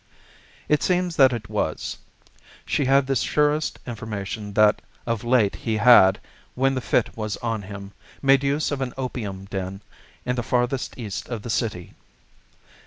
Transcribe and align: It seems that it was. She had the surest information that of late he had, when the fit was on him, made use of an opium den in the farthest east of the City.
It 0.67 0.81
seems 0.81 1.15
that 1.17 1.31
it 1.31 1.47
was. 1.47 1.99
She 2.65 2.85
had 2.85 3.05
the 3.05 3.15
surest 3.15 3.77
information 3.85 4.51
that 4.53 4.81
of 5.05 5.23
late 5.23 5.55
he 5.57 5.77
had, 5.77 6.19
when 6.55 6.73
the 6.73 6.81
fit 6.81 7.15
was 7.15 7.37
on 7.37 7.61
him, 7.61 7.93
made 8.19 8.43
use 8.43 8.71
of 8.71 8.81
an 8.81 8.93
opium 8.97 9.45
den 9.45 9.79
in 10.25 10.37
the 10.37 10.41
farthest 10.41 10.97
east 10.97 11.29
of 11.29 11.43
the 11.43 11.51
City. 11.51 11.93